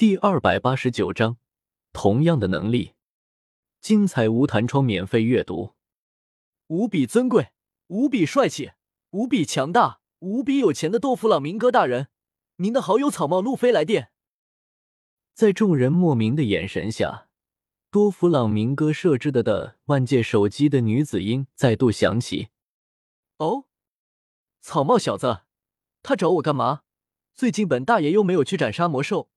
[0.00, 1.36] 第二百八十九章，
[1.92, 2.94] 同样的能力，
[3.82, 5.74] 精彩无弹窗免费阅读，
[6.68, 7.52] 无比尊贵，
[7.88, 8.70] 无比帅气，
[9.10, 12.08] 无比强大，无比有钱的多弗朗明哥大人，
[12.56, 14.10] 您的好友草帽路飞来电。
[15.34, 17.28] 在众人莫名的眼神下，
[17.90, 22.48] 多弗朗明哥设置的的万界手机的女子音再度响起。
[23.36, 23.66] 哦，
[24.62, 25.42] 草帽小子，
[26.02, 26.84] 他找我干嘛？
[27.34, 29.28] 最近本大爷又没有去斩杀魔兽，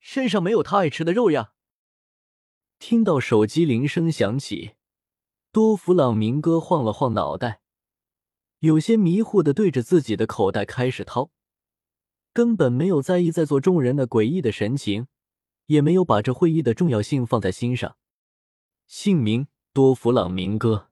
[0.00, 1.52] 身上没有他爱吃的肉呀。
[2.78, 4.74] 听到手机铃声响起，
[5.52, 7.60] 多弗朗明哥晃了晃脑袋，
[8.60, 11.30] 有些迷糊的对着自己的口袋开始掏，
[12.32, 15.08] 根本没有在意在座众人的诡异的神情。
[15.68, 17.98] 也没有把这会议的重要性放在心上。
[18.86, 20.88] 姓名：多弗朗明哥，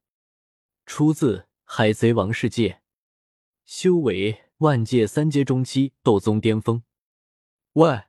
[0.84, 2.68] 出自《海贼王世界》，
[3.64, 6.82] 修为万界三阶中期，斗宗巅峰。
[7.72, 8.02] 喂，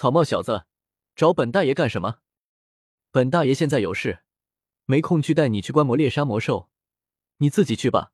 [0.00, 0.64] 草帽小子，
[1.14, 2.20] 找本大爷干什么？
[3.10, 4.20] 本大爷现在有事，
[4.86, 6.70] 没空去带你去观摩猎杀魔兽，
[7.36, 8.10] 你自己去吧。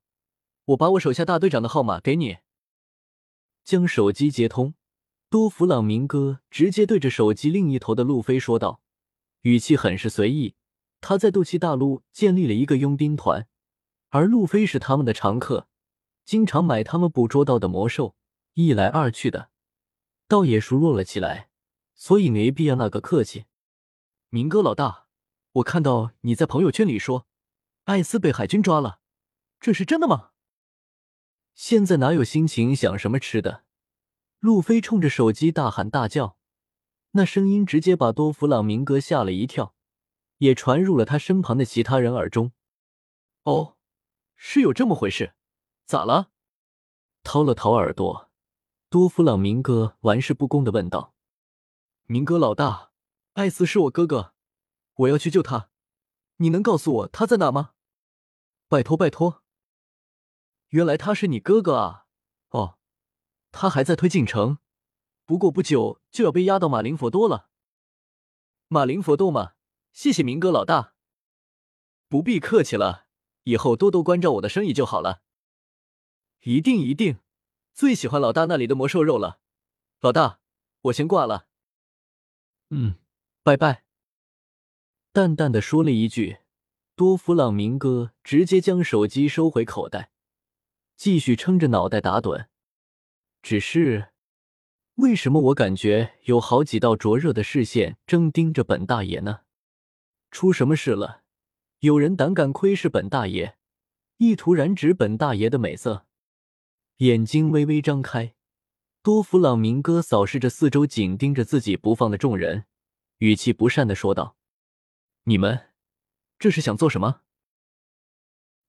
[0.64, 2.38] 我把我手下大队长的号码给你。
[3.62, 4.74] 将手机接通。
[5.30, 8.80] 多弗朗明哥直接对着手机另一头的路飞说道，
[9.42, 10.56] 语气很是随意。
[11.00, 13.46] 他在斗气大陆建立了一个佣兵团，
[14.08, 15.68] 而路飞是他们的常客，
[16.24, 18.16] 经常买他们捕捉到的魔兽。
[18.54, 19.50] 一来二去的，
[20.26, 21.48] 倒也熟络了起来，
[21.96, 23.46] 所以没必要那个客气。
[24.28, 25.08] 明哥老大，
[25.54, 27.26] 我看到你在朋友圈里说，
[27.84, 29.00] 艾斯被海军抓了，
[29.58, 30.30] 这是真的吗？
[31.54, 33.64] 现在哪有心情想什么吃的？
[34.40, 36.36] 路飞冲着手机大喊大叫，
[37.12, 39.74] 那声音直接把多弗朗明哥吓了一跳，
[40.38, 42.52] 也传入了他身旁的其他人耳中。
[43.44, 43.76] 哦，
[44.34, 45.34] 是有这么回事？
[45.86, 46.30] 咋了？
[47.22, 48.30] 掏了掏耳朵，
[48.90, 51.14] 多弗朗明哥玩世不恭的问道
[52.08, 52.92] ：“明哥老大，
[53.32, 54.32] 艾斯是我哥哥，
[54.94, 55.70] 我要去救他，
[56.36, 57.72] 你能告诉我他在哪吗？
[58.68, 59.42] 拜托拜托！
[60.68, 62.06] 原来他是你哥哥啊！
[62.50, 62.78] 哦。”
[63.50, 64.58] 他还在推进城，
[65.24, 67.48] 不过不久就要被压到马林佛多了。
[68.68, 69.54] 马林佛多嘛，
[69.92, 70.94] 谢谢明哥老大，
[72.08, 73.06] 不必客气了，
[73.42, 75.22] 以后多多关照我的生意就好了。
[76.42, 77.18] 一定一定，
[77.74, 79.40] 最喜欢老大那里的魔兽肉了。
[80.00, 80.38] 老大，
[80.82, 81.48] 我先挂了。
[82.70, 82.96] 嗯，
[83.42, 83.84] 拜拜。
[85.12, 86.38] 淡淡的说了一句，
[86.94, 90.10] 多弗朗明哥直接将手机收回口袋，
[90.96, 92.48] 继续撑着脑袋打盹。
[93.42, 94.08] 只是，
[94.96, 99.40] 为什么我感觉有好几道灼热的视线正盯着本大爷呢？
[100.30, 101.22] 出什么事了？
[101.80, 103.56] 有人胆敢窥视本大爷，
[104.16, 106.06] 意图染指本大爷的美色？
[106.98, 108.34] 眼睛微微张开，
[109.06, 112.64] 多弗朗明哥扫视着四周紧盯着自己不放的众人，
[113.18, 114.36] 语气不善的说道
[115.22, 115.68] ：“你们
[116.40, 117.20] 这是想做什么？”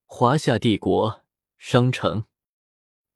[0.05, 1.23] 华夏帝国
[1.57, 2.25] 商城。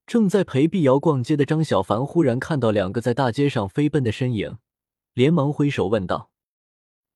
[0.07, 4.57] 正在陪碧瑶逛街的张小凡忽然看到两个在大街上飞奔的身影，
[5.13, 6.31] 连忙挥手问道：“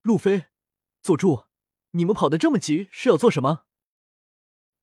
[0.03, 0.45] 路飞，
[1.01, 1.45] 坐住！
[1.94, 3.63] 你们跑得这么急是要做什么？”“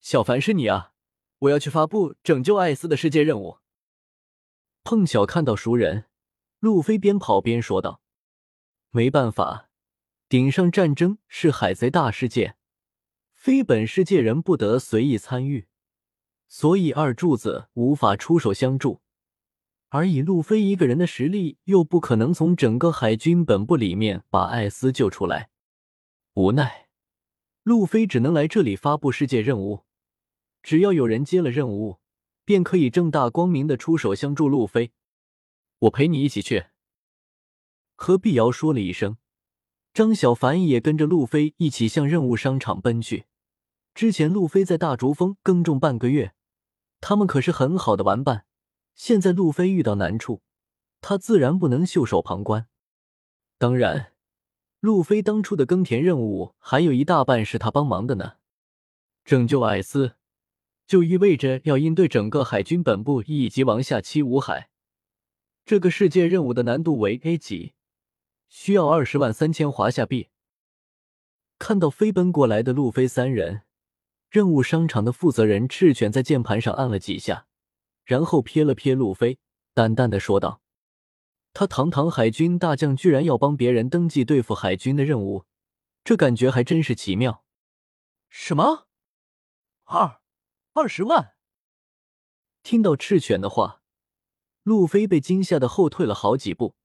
[0.03, 0.95] 小凡是你啊，
[1.39, 3.59] 我要去发布拯救艾斯的世界任务。”
[4.85, 6.07] 碰巧看到熟人，
[6.59, 8.03] 路飞边跑边说道
[8.91, 9.71] ：“没办法，
[10.29, 12.57] 顶上战争是海贼大事件，
[13.35, 15.69] 非本世界人不得随意参与。”
[16.49, 19.01] 所以二柱子无法出手相助，
[19.89, 25.49] 而以路飞一个人的实力，又不可能从整个海军本部里面把艾斯救出来。
[26.35, 26.89] 无奈，
[27.63, 29.85] 路飞只能来这里发布世界任务。
[30.63, 32.01] 只要有人接了任务，
[32.45, 34.93] 便可以正大光明的出手相助路飞。
[35.81, 36.67] 我陪你一起去。
[37.97, 39.17] 和碧瑶说了一声，
[39.93, 43.27] 张小凡也跟着路飞一起向任务商场奔去。
[43.95, 46.35] 之前路飞在大竹峰耕种半个月。
[47.01, 48.47] 他们可是很好的玩伴，
[48.95, 50.41] 现在路飞遇到难处，
[51.01, 52.69] 他自然不能袖手旁观。
[53.59, 54.13] 当然，
[54.79, 58.35] 路飞当初的耕田任务还有一大半是他帮忙的呢。
[59.25, 60.15] 拯救艾斯，
[60.87, 64.71] 就意味着要应对整个海军本部以及王下七武海。
[65.65, 67.75] 这个世界任务的难度为 A 级，
[68.49, 70.29] 需要二十万三千华夏币。
[71.59, 73.63] 看到飞奔过来的路飞三人。
[74.31, 77.47] 任务商场的负责人赤犬在键盘上按了几下，
[78.03, 79.39] 然后瞥了瞥路飞，
[79.75, 80.63] 淡淡的说道
[81.53, 85.45] ：“他堂堂海军大将，居然要帮别人登记对付海军的任务，
[86.03, 87.45] 这感觉还真是奇妙。”
[88.31, 88.87] 什么？
[89.85, 90.22] 二
[90.75, 91.35] 二十万？
[92.63, 93.83] 听到赤犬的话，
[94.63, 96.77] 路飞被惊吓的后退了好几步，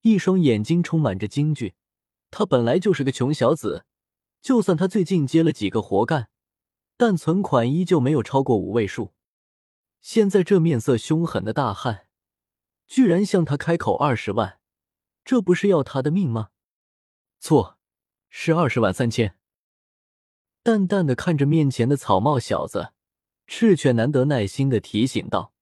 [0.00, 1.74] 一双眼睛充满着惊惧。
[2.32, 3.86] 他本来就是个穷小子，
[4.40, 6.30] 就算他最近接了几个活干，
[6.96, 9.14] 但存款依旧没有超过五位数。
[10.00, 12.08] 现在这面色凶狠的大汉，
[12.88, 14.58] 居然向他开口二十万，
[15.24, 16.50] 这不是要他的命吗？
[17.38, 17.78] 错，
[18.30, 19.38] 是二十万三千。
[20.64, 22.92] 淡淡的看着面前的草帽小子，
[23.46, 25.52] 赤犬难得耐心的提醒道：“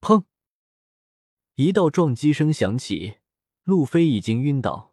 [0.00, 0.24] 砰！”
[1.56, 3.18] 一道撞击声响起，
[3.62, 4.92] 路飞已经晕倒。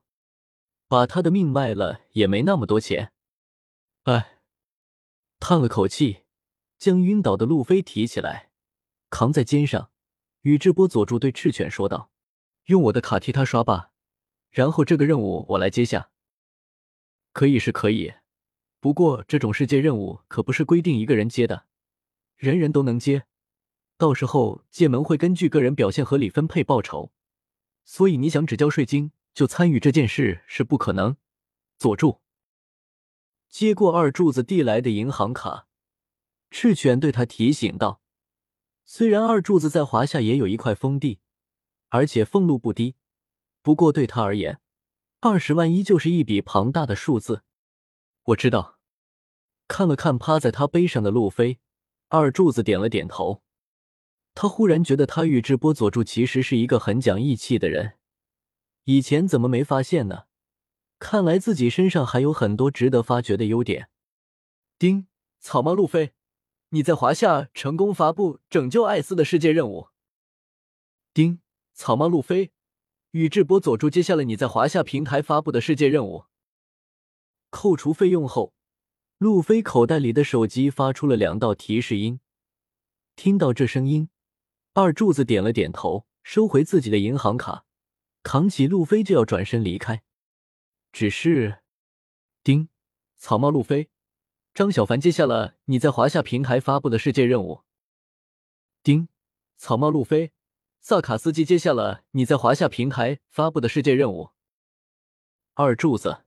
[0.87, 3.13] 把他的命卖了也没那么多钱，
[4.03, 4.41] 哎，
[5.39, 6.23] 叹了口气，
[6.77, 8.51] 将晕倒的路飞提起来，
[9.09, 9.89] 扛在肩上。
[10.41, 12.11] 宇智波佐助对赤犬说道
[12.65, 13.93] ：“用我的卡替他刷吧，
[14.49, 16.11] 然后这个任务我来接下。”
[17.31, 18.13] 可以是可以，
[18.81, 21.67] 不过这种世界任务可不是规定一个人接的，
[22.41, 23.27] 人人都能接。
[23.99, 27.11] 到时候界门会根据个人表现合理分配报酬，
[27.85, 29.11] 所以你想只交税金。
[29.33, 31.15] 就参与这件事是不可能。
[31.77, 32.19] 佐助
[33.47, 35.67] 接过二柱子递来的银行卡，
[36.49, 38.01] 赤犬对他提醒道
[38.83, 41.19] ：“虽然二柱子在华夏也有一块封地，
[41.89, 42.95] 而且俸禄不低，
[43.61, 44.59] 不过对他而言，
[45.21, 47.43] 二十万依旧是一笔庞大的数字。”
[48.23, 48.79] 我知道。
[49.69, 51.61] 看了看趴在他背上的路飞，
[52.13, 53.41] 二柱子点了点头。
[54.35, 57.93] 他忽然觉得他宇智波佐助其实是一个很讲义气的人。
[58.83, 60.23] 以前怎么没发现呢？
[60.99, 63.89] 看来自己身上还有很多值得发掘的优点。
[64.77, 65.07] 丁
[65.39, 66.11] 草帽路飞，
[66.69, 69.87] 你在华夏成功发布拯救艾斯的世界任务。
[71.13, 71.39] 丁
[71.73, 72.51] 草帽路飞，
[73.11, 76.25] 宇智波佐助接下了你在华夏平台发布的世界任务。
[77.49, 78.53] 扣除费用后，
[79.21, 82.19] 路飞口袋里的手机发出了两道提示音。
[83.15, 84.09] 听到这声音，
[84.73, 87.63] 二柱子点了点头，收回自己的银行卡。
[88.23, 90.01] 扛起路飞就要转身离开，
[90.91, 91.59] 只是，
[92.43, 92.69] 丁
[93.15, 93.91] 草帽路飞，
[94.55, 97.61] 张小凡接下了你在华夏平台发布的世界任务。
[98.81, 99.07] 丁
[99.55, 100.31] 草帽路飞，
[100.79, 104.31] 萨卡斯基接下了你在华夏平台发布的世界任务。
[105.53, 106.25] 二柱子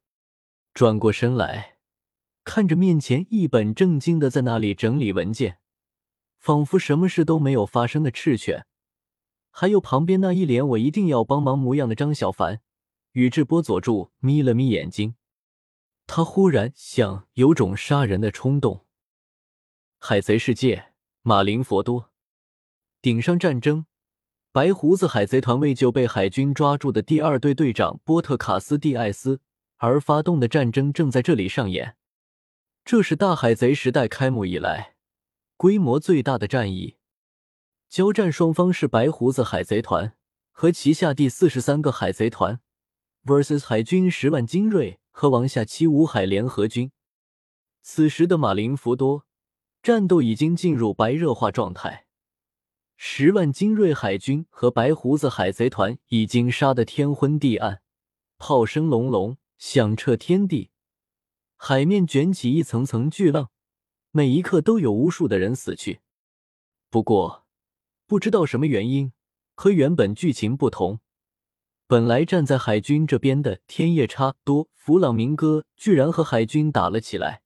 [0.73, 1.74] 转过身来，
[2.45, 5.59] 看着面前一本正经的在那里整理文件，
[6.39, 8.67] 仿佛什么事都没有发生的赤犬。
[9.51, 12.61] 还有旁边那一脸我一定要帮忙模样的张小凡，
[13.13, 15.15] 宇智波佐助眯了眯眼睛，
[16.07, 18.85] 他忽然想有种杀人的冲动。
[19.99, 20.93] 海贼世界，
[21.23, 22.11] 马林佛多，
[23.01, 23.87] 顶上战争，
[24.53, 29.41] 白胡子海贼团为救被海军抓住的第二队队长波特卡斯蒂艾斯
[29.79, 31.97] 而发动的战争正在这里上演。
[32.87, 34.97] 这是大海贼时代开幕以来
[35.57, 36.99] 规模最大的战役。
[37.89, 40.15] 交战双方是白胡子海贼团
[40.53, 42.61] 和旗下第四十三个海贼团
[43.25, 46.93] ，vs 海军十万精锐和王下七五海联合军。
[47.81, 49.25] 此时的马林福多
[49.83, 52.07] 战斗已经进入白热化状态，
[52.99, 57.81] 十万精锐海军和白胡子海贼团已经杀得天昏地暗，
[58.37, 60.71] 炮声隆隆，响彻天地，
[61.67, 63.49] 海面卷起一层层巨浪，
[64.11, 66.01] 每一刻都有无数的人死去。
[66.91, 67.47] 不过，
[68.07, 69.15] 不知道什么原因，
[69.55, 71.01] 和原本剧情不同。
[71.87, 77.41] 本来站在海军这边的天夜叉多弗朗明哥，居然和海军打了起来，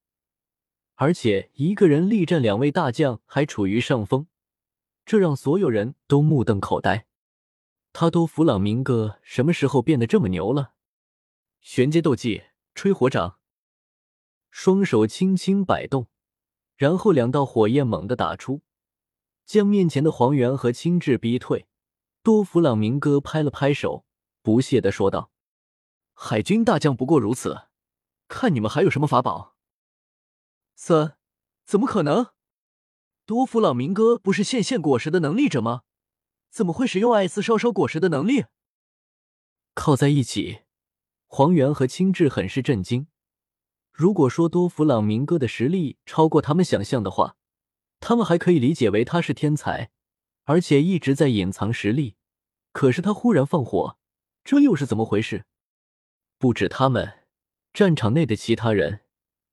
[0.97, 4.27] 而且一个人力战两位大将，还处于上风，
[5.07, 7.07] 这让所有人都目瞪口呆。
[7.93, 10.73] 他多弗朗明哥什么时候变得这么牛了？
[11.61, 12.43] 玄阶斗技，
[12.75, 13.38] 吹火掌，
[14.61, 16.09] 双手轻轻摆动，
[16.75, 18.63] 然后两道火焰猛地打出。
[19.47, 21.69] 将面前的黄猿和青雉逼退，
[22.25, 24.05] 多弗朗明哥拍了拍手，
[24.43, 25.31] 不屑的说道
[26.13, 27.69] ：“海军大将不过如此，
[28.27, 29.55] 看你们还有什么法宝？”
[30.75, 31.17] 三，
[31.65, 32.33] 怎么可能？
[33.27, 35.83] 多弗朗明哥不是现现果实的能力者吗？
[36.51, 38.47] 怎么会使用艾斯烧烧果实的能力？
[39.75, 40.63] 靠在一起，
[41.29, 43.07] 黄猿和青雉很是震惊。
[43.99, 47.35] 如果说多弗朗明哥的实力超过他们想象的话，
[47.99, 49.91] 他们还可以理解为他是天才，
[50.45, 52.15] 而且一直在隐藏实力。
[52.71, 53.99] 可是他忽然放火，
[54.45, 55.47] 这又是怎么回事？
[56.39, 57.25] 不止他们，
[57.73, 59.01] 战场内的其他人，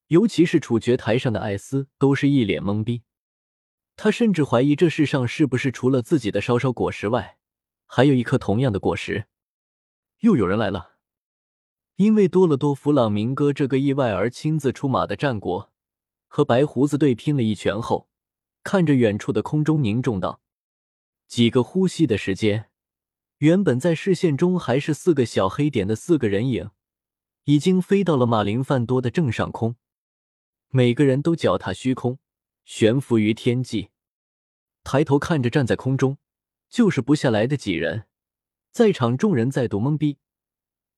[0.10, 3.02] 尤其是处决台上的艾斯，都是一脸懵逼。
[3.96, 7.40] 他甚至怀疑这世上是不是除了自己的烧烧果实外，
[7.88, 9.26] 还有一颗同样的果实。
[10.20, 10.95] 又有人来了，
[11.98, 15.72] 因为多了多弗朗明哥这个意外而亲自出马的战国，
[16.28, 18.10] 和白胡子队拼了一拳后。
[18.64, 20.42] 看着远处的空中凝重道
[21.30, 22.72] ：“几个呼吸的时间，
[23.38, 26.72] 原本在视线中还是四个小黑点的四个人影，
[27.44, 29.76] 已经飞到了马林范多的正上空，
[30.70, 32.18] 每个人都脚踏虚空，
[32.66, 33.92] 悬浮于天际。
[34.84, 36.18] 抬头看着站在空中
[36.68, 38.08] 就是不下来的几人，
[38.72, 40.18] 在场众人再度懵逼，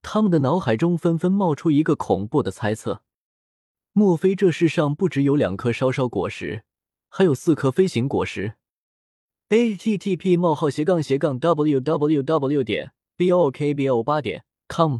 [0.10, 3.02] 他们的脑海中纷纷冒出一个恐怖的猜测：
[3.92, 6.64] 莫非这世上不只有两颗烧烧果实，
[7.10, 8.54] 还有四颗飞行果实
[9.50, 12.64] ？a t t p: 冒号斜杠斜杠 w w w.
[12.64, 15.00] 点 b o k b o 八点 com